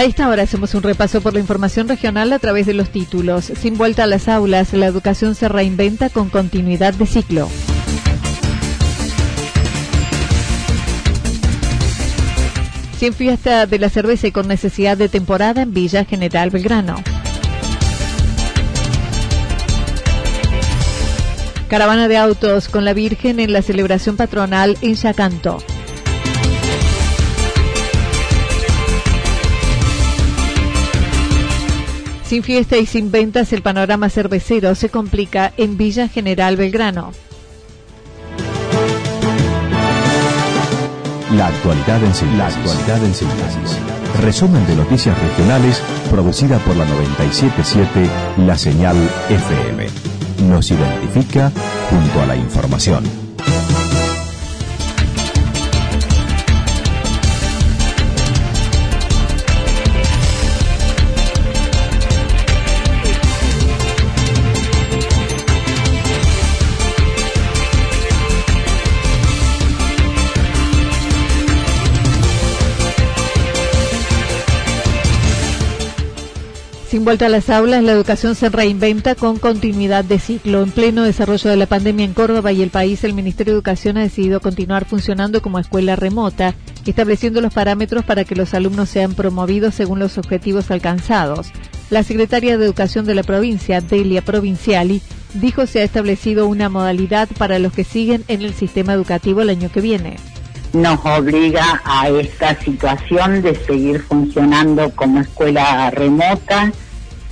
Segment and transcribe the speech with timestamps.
[0.00, 3.52] A esta hora hacemos un repaso por la información regional a través de los títulos.
[3.60, 7.50] Sin vuelta a las aulas, la educación se reinventa con continuidad de ciclo.
[12.98, 16.94] Sin fiesta de la cerveza y con necesidad de temporada en Villa General Belgrano.
[21.68, 25.58] Caravana de autos con la Virgen en la celebración patronal en Yacanto.
[32.30, 37.10] Sin fiesta y sin ventas, el panorama cervecero se complica en Villa General Belgrano.
[41.34, 43.76] La actualidad en síntesis.
[44.22, 48.08] Resumen de noticias regionales producida por la 977
[48.46, 48.96] La Señal
[49.28, 49.88] FM.
[50.48, 51.50] Nos identifica
[51.90, 53.02] junto a la información.
[76.90, 80.64] Sin vuelta a las aulas, la educación se reinventa con continuidad de ciclo.
[80.64, 83.96] En pleno desarrollo de la pandemia en Córdoba y el país, el Ministerio de Educación
[83.96, 89.14] ha decidido continuar funcionando como escuela remota, estableciendo los parámetros para que los alumnos sean
[89.14, 91.52] promovidos según los objetivos alcanzados.
[91.90, 95.00] La secretaria de Educación de la provincia, Delia Provinciali,
[95.34, 99.50] dijo se ha establecido una modalidad para los que siguen en el sistema educativo el
[99.50, 100.16] año que viene
[100.72, 106.72] nos obliga a esta situación de seguir funcionando como escuela remota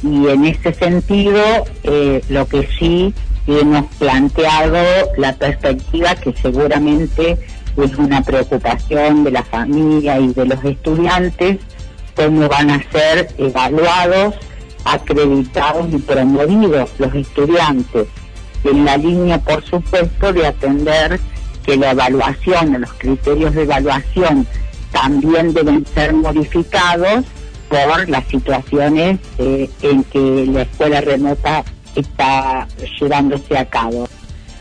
[0.02, 1.40] y en ese sentido
[1.82, 3.14] eh, lo que sí
[3.46, 4.78] hemos planteado
[5.16, 7.38] la perspectiva que seguramente
[7.76, 11.58] es una preocupación de la familia y de los estudiantes,
[12.16, 14.34] cómo van a ser evaluados,
[14.84, 18.08] acreditados y promovidos los estudiantes,
[18.64, 21.20] en la línea, por supuesto, de atender
[21.68, 24.46] que la evaluación, los criterios de evaluación
[24.90, 27.26] también deben ser modificados
[27.68, 31.62] por las situaciones eh, en que la escuela remota
[31.94, 32.66] está
[32.98, 34.08] llevándose a cabo.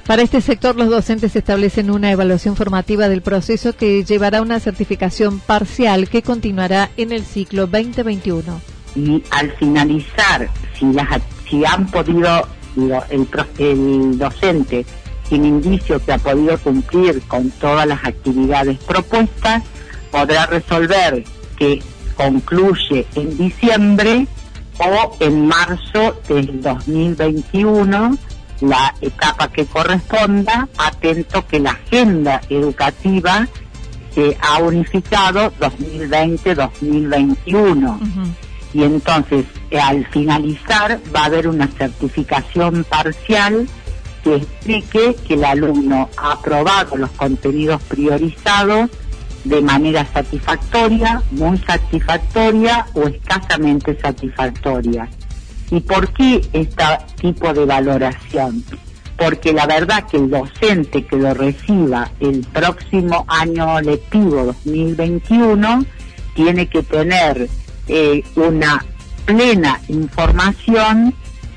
[0.06, 5.40] Para este sector, los docentes establecen una evaluación formativa del proceso que llevará una certificación
[5.40, 8.59] parcial que continuará en el ciclo 2021.
[8.97, 12.46] Y al finalizar, si, las, si han podido
[12.76, 13.28] el,
[13.59, 14.85] el docente
[15.29, 19.64] sin indicio que ha podido cumplir con todas las actividades propuestas,
[20.12, 21.24] podrá resolver
[21.58, 21.82] que
[22.16, 24.28] concluye en diciembre
[24.79, 28.18] o en marzo del 2021
[28.62, 33.47] la etapa que corresponda, atento que la agenda educativa
[34.16, 38.00] se ha unificado 2020-2021.
[38.73, 39.46] Y entonces,
[39.80, 43.70] al finalizar, va a haber una certificación parcial
[44.28, 48.90] que explique que el alumno ha aprobado los contenidos priorizados
[49.46, 55.08] de manera satisfactoria, muy satisfactoria o escasamente satisfactoria.
[55.72, 56.84] ¿Y por qué este
[57.22, 58.64] tipo de valoración?
[59.18, 65.85] Porque la verdad que el docente que lo reciba el próximo año lectivo 2021
[66.35, 67.50] tiene que tener
[67.88, 68.85] eh, una
[69.26, 71.14] plena información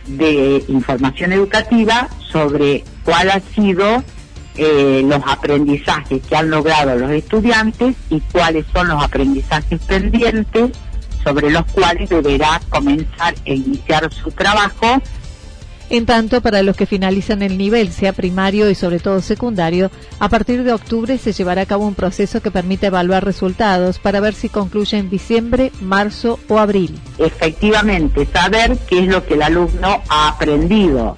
[0.07, 4.03] de información educativa sobre cuál ha sido
[4.57, 10.71] eh, los aprendizajes que han logrado los estudiantes y cuáles son los aprendizajes pendientes
[11.23, 15.01] sobre los cuales deberá comenzar e iniciar su trabajo
[15.91, 19.91] en tanto, para los que finalizan el nivel, sea primario y sobre todo secundario,
[20.21, 24.21] a partir de octubre se llevará a cabo un proceso que permite evaluar resultados para
[24.21, 26.97] ver si concluye en diciembre, marzo o abril.
[27.19, 31.17] Efectivamente, saber qué es lo que el alumno ha aprendido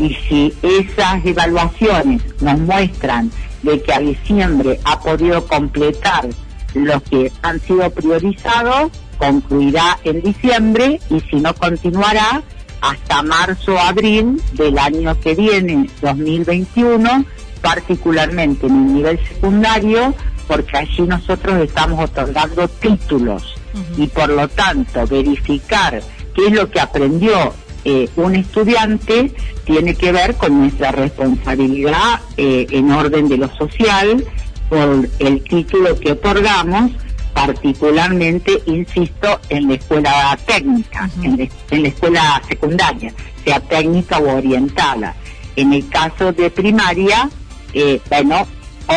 [0.00, 3.30] y si esas evaluaciones nos muestran
[3.62, 6.26] de que a diciembre ha podido completar
[6.72, 12.42] los que han sido priorizados, concluirá en diciembre y si no continuará
[12.80, 17.26] hasta marzo abril del año que viene, 2021,
[17.60, 20.14] particularmente en el nivel secundario,
[20.48, 23.54] porque allí nosotros estamos otorgando títulos.
[23.98, 26.02] Y por lo tanto verificar
[26.34, 27.52] qué es lo que aprendió
[27.84, 29.34] eh, un estudiante
[29.64, 34.24] tiene que ver con nuestra responsabilidad eh, en orden de lo social
[34.68, 36.92] por el título que otorgamos
[37.32, 45.14] particularmente, insisto, en la escuela técnica, en, la, escuela secundaria, sea técnica o orientada.
[45.56, 47.30] En el caso de primaria,
[47.72, 48.46] eh, bueno,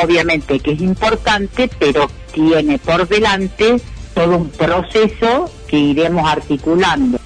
[0.03, 3.79] obviamente que es importante, pero tiene por delante
[4.13, 7.19] todo un proceso que iremos articulando.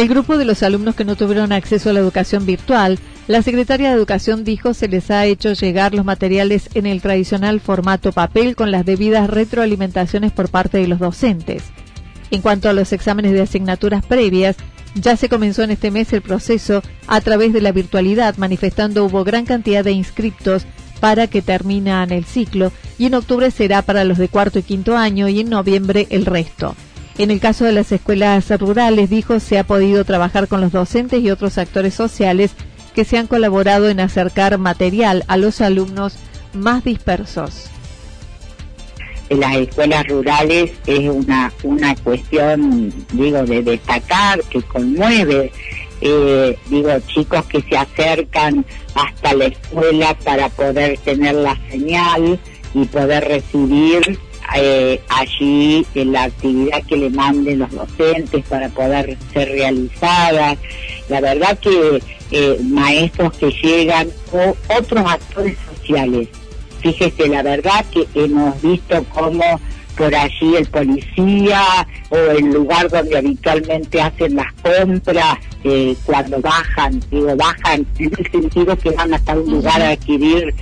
[0.00, 2.98] El grupo de los alumnos que no tuvieron acceso a la educación virtual
[3.28, 7.60] la secretaria de Educación dijo se les ha hecho llegar los materiales en el tradicional
[7.60, 11.64] formato papel con las debidas retroalimentaciones por parte de los docentes.
[12.30, 14.56] En cuanto a los exámenes de asignaturas previas,
[14.94, 19.22] ya se comenzó en este mes el proceso a través de la virtualidad, manifestando hubo
[19.22, 20.64] gran cantidad de inscriptos
[21.00, 24.96] para que terminan el ciclo y en octubre será para los de cuarto y quinto
[24.96, 26.74] año y en noviembre el resto.
[27.20, 31.22] En el caso de las escuelas rurales, dijo, se ha podido trabajar con los docentes
[31.22, 32.52] y otros actores sociales
[32.94, 36.14] que se han colaborado en acercar material a los alumnos
[36.54, 37.68] más dispersos.
[39.28, 45.52] En las escuelas rurales es una, una cuestión, digo, de destacar, que conmueve.
[46.00, 48.64] Eh, digo, chicos que se acercan
[48.94, 52.40] hasta la escuela para poder tener la señal
[52.72, 54.18] y poder recibir
[54.56, 60.56] eh, allí la actividad que le manden los docentes para poder ser realizada.
[61.08, 66.28] La verdad que eh, maestros que llegan o otros actores sociales.
[66.80, 69.60] Fíjese, la verdad que hemos visto cómo
[69.96, 77.02] por allí el policía o el lugar donde habitualmente hacen las compras, eh, cuando bajan,
[77.10, 80.54] digo, bajan en el sentido que van hasta un lugar a adquirir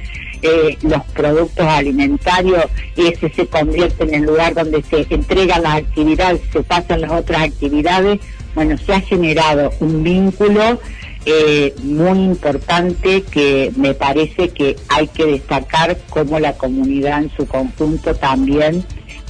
[0.42, 2.64] eh, los productos alimentarios,
[2.96, 7.42] ese se convierte en el lugar donde se entregan las actividades, se pasan las otras
[7.42, 8.20] actividades.
[8.54, 10.80] Bueno, se ha generado un vínculo
[11.24, 17.46] eh, muy importante que me parece que hay que destacar cómo la comunidad en su
[17.46, 18.84] conjunto también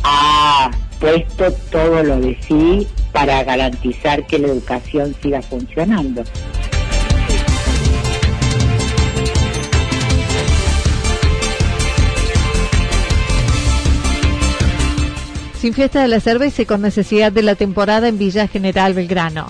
[0.04, 0.70] ha
[1.00, 6.22] puesto todo lo de sí para garantizar que la educación siga funcionando.
[15.60, 19.48] Sin fiesta de la cerveza y con necesidad de la temporada en Villa General Belgrano.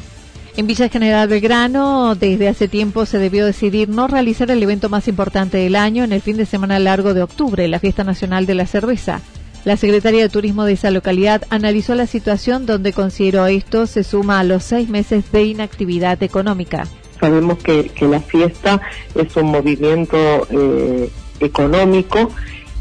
[0.57, 5.07] En Villa General Belgrano, desde hace tiempo se debió decidir no realizar el evento más
[5.07, 8.55] importante del año en el fin de semana largo de octubre, la Fiesta Nacional de
[8.55, 9.21] la Cerveza.
[9.67, 14.41] La Secretaría de Turismo de esa localidad analizó la situación donde consideró esto se suma
[14.41, 16.87] a los seis meses de inactividad económica.
[17.21, 18.81] Sabemos que, la fiesta
[19.15, 20.17] es un movimiento
[20.51, 21.11] eh,
[21.41, 22.31] económico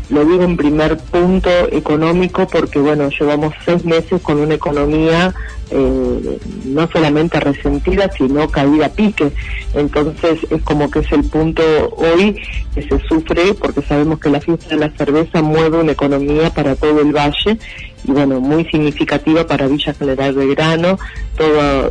[0.10, 5.34] lo digo en primer punto económico porque, bueno, llevamos seis meses con una economía
[5.70, 9.32] eh, no solamente resentida, sino caída a pique.
[9.74, 11.62] Entonces es como que es el punto
[11.98, 12.40] hoy
[12.74, 16.76] que se sufre porque sabemos que la fiesta de la cerveza mueve una economía para
[16.76, 17.58] todo el valle
[18.06, 20.98] y, bueno, muy significativa para Villa General Grano,
[21.36, 21.90] toda,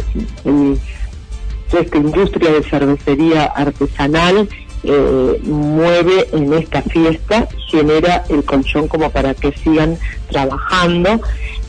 [1.70, 4.48] toda esta industria de cervecería artesanal
[4.86, 9.98] eh, mueve en esta fiesta, genera el colchón como para que sigan
[10.30, 11.20] trabajando.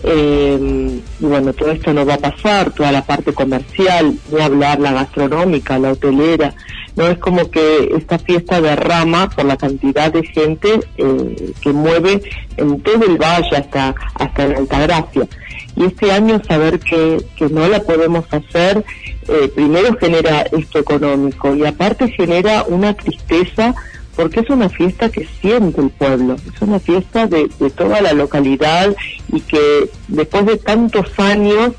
[0.04, 4.80] Eh, y bueno, todo esto no va a pasar, toda la parte comercial, a hablar
[4.80, 6.54] la gastronómica, la hotelera,
[6.96, 12.22] no es como que esta fiesta derrama por la cantidad de gente eh, que mueve
[12.58, 15.28] en todo el valle hasta, hasta en Altagracia.
[15.76, 18.84] Y este año saber que, que no la podemos hacer
[19.28, 23.76] eh, primero genera esto económico y aparte genera una tristeza
[24.16, 28.96] porque es una fiesta que siente el pueblo, es una fiesta de, toda la localidad
[29.32, 31.74] y que después de tantos años,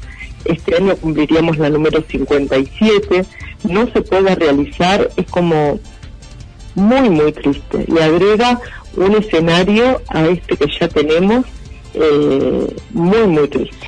[0.45, 3.25] este año cumpliríamos la número 57,
[3.64, 5.81] no se pueda realizar, es como
[6.76, 7.85] muy, muy triste.
[7.88, 8.61] Le agrega
[8.95, 11.45] un escenario a este que ya tenemos
[11.95, 13.88] eh, muy, muy triste.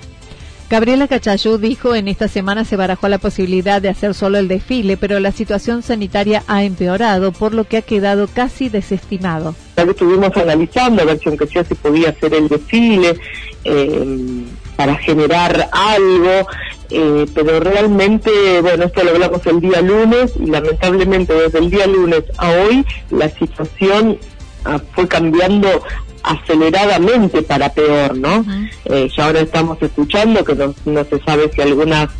[0.70, 4.96] Gabriela Cachayú dijo en esta semana se barajó la posibilidad de hacer solo el desfile,
[4.96, 9.56] pero la situación sanitaria ha empeorado, por lo que ha quedado casi desestimado.
[9.74, 13.16] Estuvimos analizando a ver si aunque se podía hacer el desfile
[13.64, 14.44] eh,
[14.76, 16.46] para generar algo,
[16.88, 21.88] eh, pero realmente, bueno, esto lo hablamos el día lunes y lamentablemente desde el día
[21.88, 24.18] lunes a hoy la situación
[24.64, 25.82] ah, fue cambiando
[26.22, 28.44] aceleradamente para peor, ¿no?
[28.84, 32.10] Eh, ya ahora estamos escuchando que no, se sabe si algunas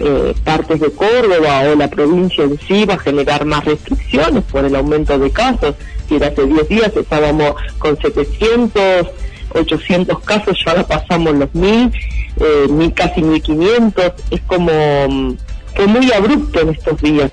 [0.00, 4.64] eh, partes de Córdoba o la provincia en sí va a generar más restricciones por
[4.64, 5.74] el aumento de casos.
[6.08, 9.06] Si hace 10 días estábamos con 700,
[9.54, 11.92] 800 casos, ya ahora pasamos los 1000,
[12.40, 14.12] eh, casi 1500.
[14.30, 14.72] Es como,
[15.08, 15.36] mm,
[15.74, 17.30] fue muy abrupto en estos días.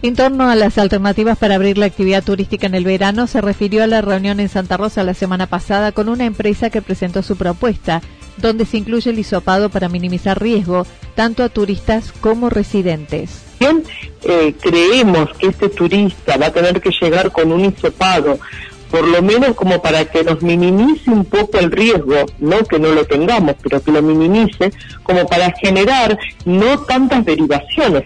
[0.00, 3.82] En torno a las alternativas para abrir la actividad turística en el verano, se refirió
[3.82, 7.36] a la reunión en Santa Rosa la semana pasada con una empresa que presentó su
[7.36, 8.00] propuesta,
[8.36, 10.86] donde se incluye el hisopado para minimizar riesgo,
[11.16, 13.42] tanto a turistas como residentes.
[13.58, 13.82] Bien,
[14.22, 18.38] eh, creemos que este turista va a tener que llegar con un hisopado
[18.92, 22.88] por lo menos como para que nos minimice un poco el riesgo, no que no
[22.92, 28.04] lo tengamos, pero que lo minimice, como para generar no tantas derivaciones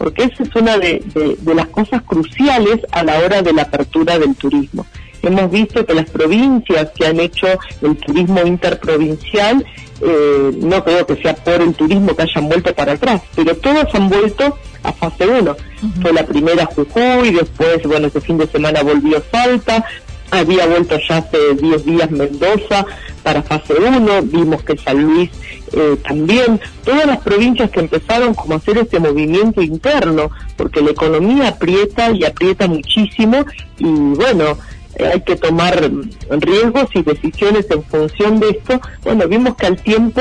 [0.00, 1.02] porque esa es una de,
[1.44, 4.86] las cosas cruciales a la hora de la apertura del turismo.
[5.20, 7.46] Hemos visto que las provincias que han hecho
[7.82, 9.62] el turismo interprovincial,
[10.00, 13.94] eh, no creo que sea por el turismo que hayan vuelto para atrás, pero todas
[13.94, 15.56] han vuelto a fase 1.
[16.00, 19.84] Fue la primera Jujuy, después, bueno, este fin de semana volvió Salta,
[20.30, 22.86] había vuelto ya hace 10 días Mendoza
[23.22, 25.30] para fase 1, vimos que San Luis
[25.72, 30.90] eh, también, todas las provincias que empezaron como a hacer este movimiento interno, porque la
[30.90, 33.44] economía aprieta y aprieta muchísimo
[33.78, 34.58] y bueno,
[34.96, 35.90] eh, hay que tomar
[36.30, 38.80] riesgos y decisiones en función de esto.
[39.02, 40.20] Bueno, vimos que al tiempo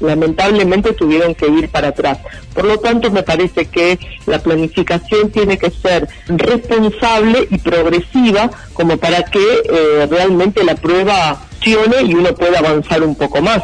[0.00, 2.18] lamentablemente tuvieron que ir para atrás.
[2.54, 8.96] Por lo tanto, me parece que la planificación tiene que ser responsable y progresiva como
[8.96, 13.62] para que eh, realmente la prueba accione y uno pueda avanzar un poco más.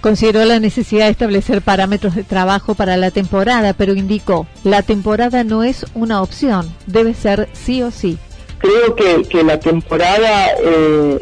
[0.00, 5.44] Consideró la necesidad de establecer parámetros de trabajo para la temporada, pero indicó, la temporada
[5.44, 8.18] no es una opción, debe ser sí o sí.
[8.58, 11.18] Creo que, que la temporada eh,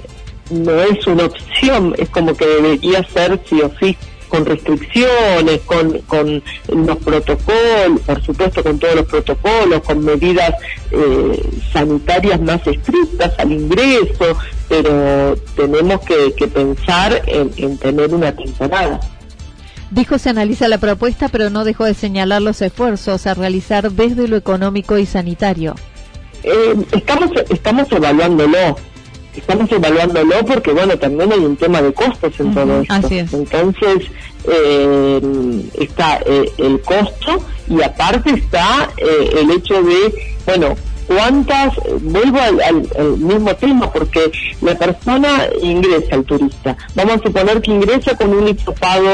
[0.51, 3.97] no es una opción, es como que debería ser sí o sí
[4.29, 10.55] con restricciones, con, con los protocolos, por supuesto con todos los protocolos, con medidas
[10.91, 14.37] eh, sanitarias más estrictas al ingreso,
[14.69, 19.01] pero tenemos que, pensar en, tener una temporada.
[19.91, 24.29] Dijo se analiza la propuesta, pero no dejó de señalar los esfuerzos a realizar desde
[24.29, 25.75] lo económico y sanitario.
[26.43, 28.77] Eh, estamos, estamos evaluándolo
[29.35, 33.37] estamos evaluándolo porque, bueno, también hay un tema de costos en todo esto.
[33.37, 34.11] Entonces,
[34.51, 35.21] eh,
[35.79, 40.75] está eh, el costo y aparte está eh, el hecho de, bueno,
[41.07, 44.31] cuántas, vuelvo al, mismo tema, porque
[44.63, 49.09] la persona ingresa, al turista, vamos a suponer que ingresa con un hisopado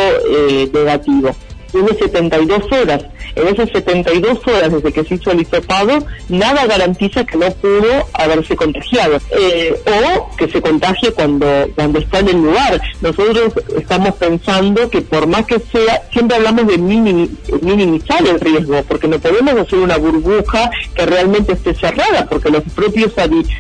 [0.73, 1.35] negativo
[1.75, 3.05] tiene 72 horas.
[3.37, 8.07] En esas 72 horas desde que se hizo el hisopado, nada garantiza que no pudo
[8.13, 12.81] haberse contagiado eh, o que se contagie cuando, cuando está en el lugar.
[13.01, 19.09] Nosotros estamos pensando que por más que sea, siempre hablamos de minimizar el riesgo, porque
[19.09, 23.13] no podemos hacer una burbuja que realmente esté cerrada, porque los propios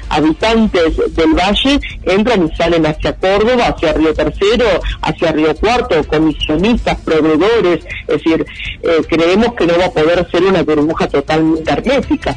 [0.08, 4.66] habitantes del valle entran y salen hacia Córdoba, hacia Río Tercero,
[5.02, 8.46] hacia Río Cuarto, comisionistas, proveedores, es decir,
[8.82, 12.36] eh, creemos que no va a poder ser una burbuja totalmente hermética.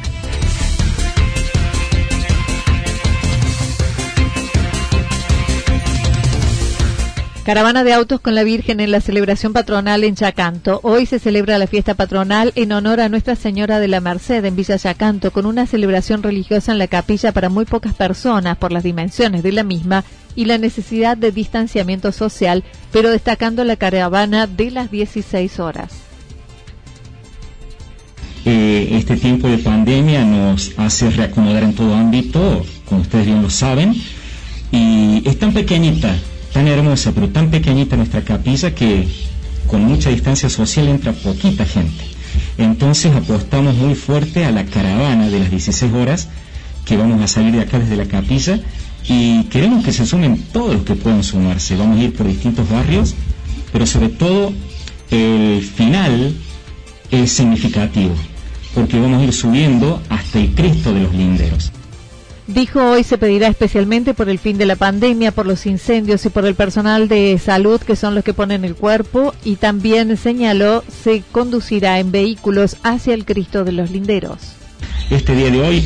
[7.48, 10.80] Caravana de autos con la Virgen en la celebración patronal en Chacanto.
[10.82, 14.54] Hoy se celebra la fiesta patronal en honor a Nuestra Señora de la Merced en
[14.54, 18.82] Villa Chacanto, con una celebración religiosa en la capilla para muy pocas personas por las
[18.82, 20.04] dimensiones de la misma
[20.34, 26.07] y la necesidad de distanciamiento social, pero destacando la caravana de las 16 horas.
[28.50, 33.50] Eh, este tiempo de pandemia nos hace reacomodar en todo ámbito, como ustedes bien lo
[33.50, 33.94] saben,
[34.72, 36.16] y es tan pequeñita
[36.54, 39.06] tan hermosa, pero tan pequeñita nuestra capilla que
[39.66, 42.04] con mucha distancia social entra poquita gente.
[42.56, 46.28] Entonces apostamos muy fuerte a la caravana de las 16 horas
[46.86, 48.60] que vamos a salir de acá desde la capilla
[49.06, 51.76] y queremos que se sumen todos los que puedan sumarse.
[51.76, 53.14] Vamos a ir por distintos barrios,
[53.72, 54.54] pero sobre todo
[55.10, 56.34] el final
[57.10, 58.14] es significativo,
[58.74, 61.72] porque vamos a ir subiendo hasta el Cristo de los linderos.
[62.48, 66.30] Dijo hoy se pedirá especialmente por el fin de la pandemia, por los incendios y
[66.30, 70.82] por el personal de salud que son los que ponen el cuerpo y también señaló
[71.04, 74.54] se conducirá en vehículos hacia el Cristo de los Linderos.
[75.10, 75.84] Este día de hoy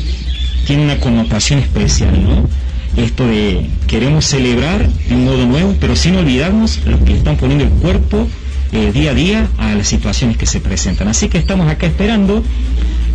[0.65, 2.47] tiene una connotación especial, ¿no?
[2.95, 7.65] Esto de queremos celebrar de un modo nuevo, pero sin olvidarnos los que están poniendo
[7.65, 8.25] el cuerpo
[8.73, 11.07] eh, día a día a las situaciones que se presentan.
[11.07, 12.43] Así que estamos acá esperando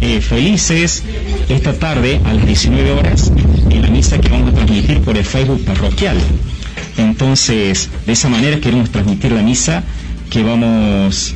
[0.00, 1.02] eh, felices
[1.48, 3.32] esta tarde a las 19 horas
[3.70, 6.16] en la misa que vamos a transmitir por el Facebook parroquial.
[6.96, 9.82] Entonces, de esa manera queremos transmitir la misa
[10.30, 11.34] que vamos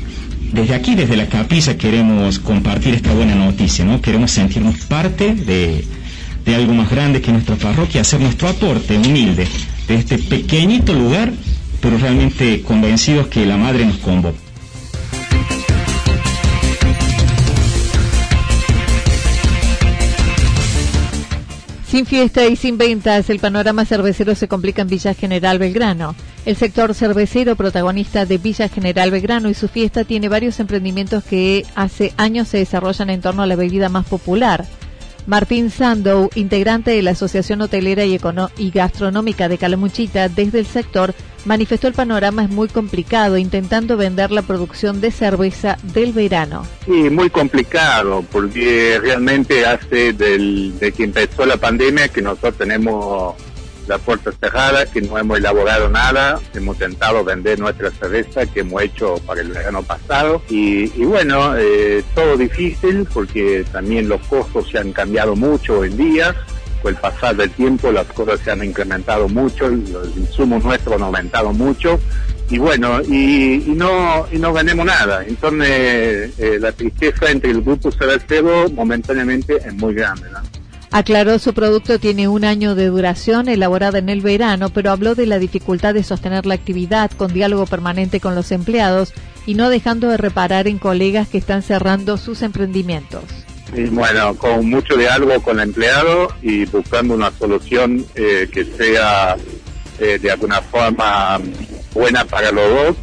[0.52, 4.00] desde aquí, desde la capilla, queremos compartir esta buena noticia, ¿no?
[4.00, 5.85] Queremos sentirnos parte de,
[6.45, 9.47] de algo más grande que nuestra parroquia, hacer nuestro aporte humilde
[9.88, 11.33] de este pequeñito lugar,
[11.82, 14.38] pero realmente convencidos que la Madre nos convoca.
[21.92, 26.14] Sin fiesta y sin ventas, el panorama cervecero se complica en Villa General Belgrano.
[26.46, 31.66] El sector cervecero, protagonista de Villa General Belgrano y su fiesta, tiene varios emprendimientos que
[31.74, 34.64] hace años se desarrollan en torno a la bebida más popular.
[35.26, 38.19] Martín Sandow, integrante de la Asociación Hotelera y,
[38.59, 41.14] y, Gastronómica de Calamuchita, desde el sector,
[41.45, 46.67] manifestó el panorama es muy complicado, intentando vender la producción de cerveza del verano.
[46.85, 53.35] Sí, muy complicado, porque realmente hace del, de que empezó la pandemia que nosotros tenemos
[53.86, 58.82] la puerta cerrada, que no hemos elaborado nada, hemos intentado vender nuestra cerveza que hemos
[58.82, 64.78] hecho para el verano pasado y, bueno, eh, todo difícil porque también los costos se
[64.78, 66.34] han cambiado mucho en día,
[66.82, 71.02] con el pasar del tiempo las cosas se han incrementado mucho, los insumos nuestros han
[71.02, 71.99] aumentado mucho
[72.50, 75.25] y bueno, y, no y no ganemos nada.
[75.26, 80.28] Entonces eh, la tristeza entre el grupo cervecero momentáneamente es muy grande.
[80.93, 85.25] Aclaró su producto tiene un año de duración, elaborada en el verano, pero habló de
[85.25, 89.15] la dificultad de sostener la actividad con diálogo permanente con los empleados
[89.47, 93.25] y no dejando de reparar en colegas que están cerrando sus emprendimientos.
[93.91, 99.37] Bueno, con mucho diálogo con el empleado y buscando una solución eh, que sea
[99.99, 101.41] eh, de alguna forma
[101.95, 102.97] buena para los dos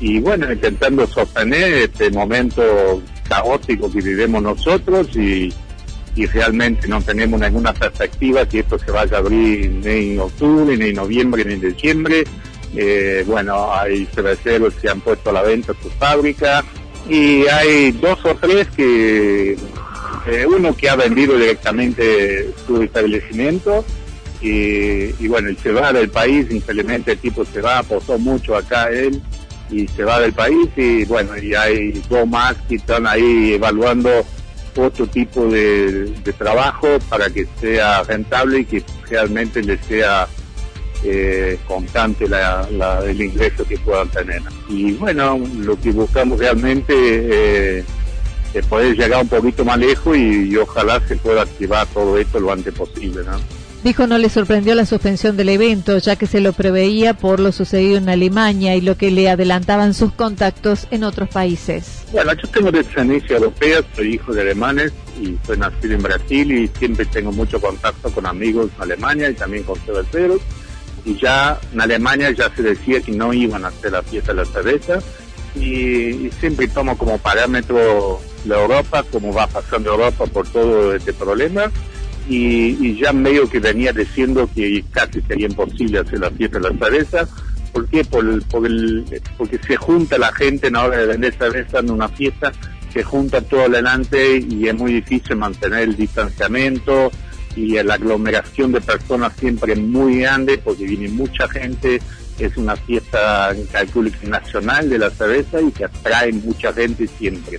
[0.00, 5.52] y bueno, intentando sostener este momento caótico que vivimos nosotros y
[6.18, 10.76] y realmente no tenemos ninguna perspectiva que esto se vaya a abrir ni en octubre,
[10.76, 12.24] ni en noviembre, ni en diciembre.
[12.76, 16.64] Eh, bueno, hay cerveceros que han puesto a la venta sus fábricas
[17.08, 19.52] y hay dos o tres que,
[20.26, 23.84] eh, uno que ha vendido directamente su establecimiento
[24.42, 28.88] y, y, bueno, se va del país, simplemente el tipo se va, apostó mucho acá
[28.90, 29.22] él
[29.70, 34.26] y se va del país y bueno, y hay dos más que están ahí evaluando
[34.76, 40.28] otro tipo de, trabajo para que sea rentable y que realmente le sea
[41.04, 44.42] eh, constante el ingreso que puedan tener.
[44.68, 47.84] Y bueno, lo que buscamos realmente eh,
[48.54, 52.40] es poder llegar un poquito más lejos y, y, ojalá se pueda activar todo esto
[52.40, 53.22] lo antes posible.
[53.24, 53.38] ¿no?
[53.84, 57.52] Dijo no le sorprendió la suspensión del evento, ya que se lo preveía por lo
[57.52, 62.02] sucedido en Alemania y lo que le adelantaban sus contactos en otros países.
[62.10, 66.68] Bueno, yo tengo descendencia europea, soy hijo de alemanes y soy nacido en Brasil y
[66.76, 70.40] siempre tengo mucho contacto con amigos en Alemania y también con cerveceros.
[71.04, 74.42] Y ya en Alemania ya se decía que no iban a hacer la fiesta de
[74.42, 74.98] la cerveza
[75.54, 81.12] y, y siempre tomo como parámetro la Europa, como va pasando Europa por todo este
[81.12, 81.70] problema
[82.28, 86.78] y, ya medio que venía diciendo que casi sería imposible hacer la fiesta de la
[86.78, 87.28] cerveza.
[87.72, 88.04] ¿Por qué?
[88.04, 88.42] Por
[89.36, 92.52] porque se junta la gente en la hora de vender cerveza en una fiesta,
[92.92, 97.10] se junta todo adelante y es muy difícil mantener el distanciamiento
[97.56, 102.00] y la aglomeración de personas siempre es muy grande porque viene mucha gente.
[102.38, 107.58] Es una fiesta, calculo nacional de la cerveza y que atrae mucha gente siempre.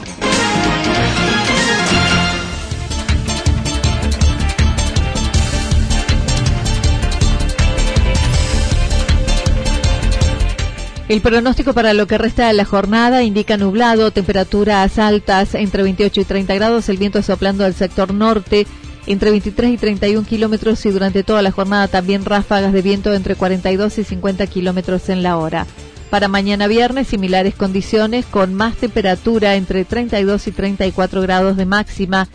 [11.11, 16.21] El pronóstico para lo que resta de la jornada indica nublado, temperaturas altas entre 28
[16.21, 18.65] y 30 grados, el viento soplando del sector norte
[19.07, 23.35] entre 23 y 31 kilómetros y durante toda la jornada también ráfagas de viento entre
[23.35, 25.67] 42 y 50 kilómetros en la hora.
[26.09, 32.29] Para mañana viernes, similares condiciones con más temperatura entre 32 y 34 grados de máxima,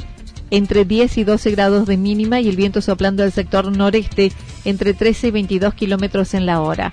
[0.50, 4.32] entre 10 y 12 grados de mínima y el viento soplando del sector noreste
[4.66, 6.92] entre 13 y 22 kilómetros en la hora.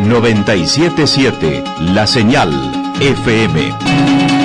[0.00, 2.50] 977 La Señal
[3.00, 4.35] FM.